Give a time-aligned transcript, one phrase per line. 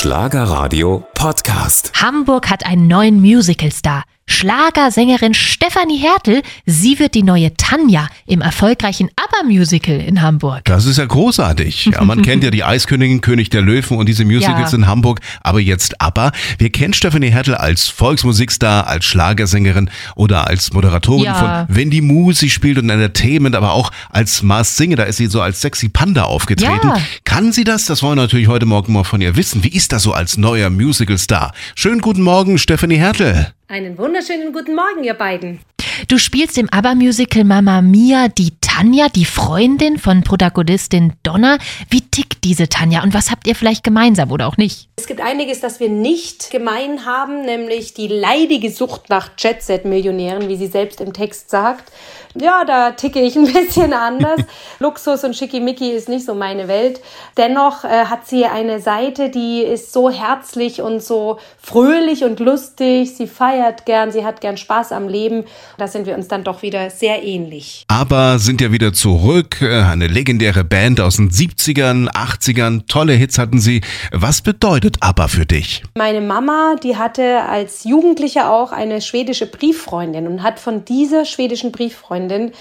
[0.00, 1.92] Schlagerradio Podcast.
[2.00, 4.04] Hamburg hat einen neuen Musicalstar.
[4.30, 10.64] Schlagersängerin Stefanie Hertel, sie wird die neue Tanja im erfolgreichen ABBA-Musical in Hamburg.
[10.64, 11.86] Das ist ja großartig.
[11.92, 14.78] Ja, man kennt ja die Eiskönigin, König der Löwen und diese Musicals Ja.
[14.78, 16.32] in Hamburg, aber jetzt ABBA.
[16.58, 21.66] Wir kennen Stefanie Hertel als Volksmusikstar, als Schlagersängerin oder als Moderatorin Ja.
[21.66, 22.00] von Wenn die
[22.32, 25.88] sie spielt und Entertainment, aber auch als Mars Singer, da ist sie so als sexy
[25.88, 26.92] Panda aufgetreten.
[27.24, 27.84] Kann sie das?
[27.86, 29.64] Das wollen wir natürlich heute Morgen mal von ihr wissen.
[29.64, 31.52] Wie ist das so als neuer Musicalstar?
[31.74, 33.52] Schönen guten Morgen, Stefanie Hertel.
[33.70, 35.60] Einen wunderschönen guten Morgen, ihr beiden.
[36.08, 41.58] Du spielst im ABBA-Musical Mamma Mia die Tanja, die Freundin von Protagonistin Donna.
[41.90, 44.88] Wie tickt diese Tanja und was habt ihr vielleicht gemeinsam oder auch nicht?
[44.96, 50.56] Es gibt einiges, das wir nicht gemein haben, nämlich die leidige Sucht nach Jet-Set-Millionären, wie
[50.56, 51.92] sie selbst im Text sagt.
[52.38, 54.40] Ja, da ticke ich ein bisschen anders.
[54.78, 57.00] Luxus und Schickimicki ist nicht so meine Welt.
[57.36, 63.14] Dennoch äh, hat sie eine Seite, die ist so herzlich und so fröhlich und lustig.
[63.16, 65.44] Sie feiert gern, sie hat gern Spaß am Leben.
[65.76, 67.84] Da sind wir uns dann doch wieder sehr ähnlich.
[67.88, 69.62] Aber sind ja wieder zurück.
[69.62, 72.86] Äh, Eine legendäre Band aus den 70ern, 80ern.
[72.86, 73.80] Tolle Hits hatten sie.
[74.12, 75.82] Was bedeutet ABBA für dich?
[75.96, 81.72] Meine Mama, die hatte als Jugendliche auch eine schwedische Brieffreundin und hat von dieser schwedischen
[81.72, 82.52] Brieffreundin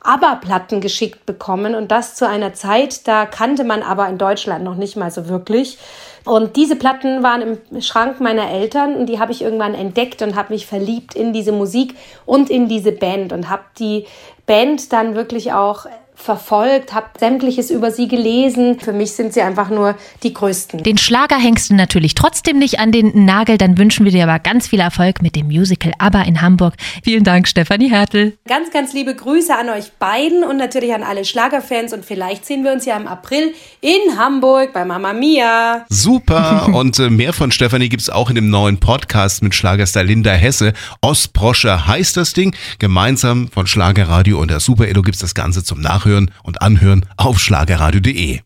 [0.00, 4.76] ABBA-Platten geschickt bekommen und das zu einer Zeit, da kannte man aber in Deutschland noch
[4.76, 5.78] nicht mal so wirklich.
[6.24, 10.36] Und diese Platten waren im Schrank meiner Eltern und die habe ich irgendwann entdeckt und
[10.36, 11.94] habe mich verliebt in diese Musik
[12.26, 14.06] und in diese Band und habe die
[14.46, 15.86] Band dann wirklich auch
[16.18, 18.78] verfolgt, habe sämtliches über sie gelesen.
[18.80, 20.82] Für mich sind sie einfach nur die größten.
[20.82, 24.38] Den Schlager hängst du natürlich trotzdem nicht an den Nagel, dann wünschen wir dir aber
[24.40, 26.74] ganz viel Erfolg mit dem Musical ABBA in Hamburg.
[27.02, 28.36] Vielen Dank, Stefanie Hertel.
[28.46, 31.92] Ganz, ganz liebe Grüße an euch beiden und natürlich an alle Schlagerfans.
[31.92, 35.86] Und vielleicht sehen wir uns ja im April in Hamburg bei Mama Mia.
[35.88, 36.68] Super.
[36.72, 40.72] Und äh, mehr von Stefanie gibt's auch in dem neuen Podcast mit Schlagerstar Linda Hesse.
[41.00, 42.54] Ostbrosche heißt das Ding.
[42.78, 47.38] Gemeinsam von Schlagerradio und der Super Edo gibt's das Ganze zum Nachhören und Anhören auf
[47.38, 48.40] schlagerradio.de.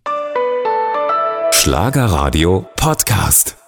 [1.52, 3.61] Schlagerradio Podcast.